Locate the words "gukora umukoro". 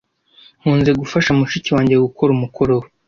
2.05-2.73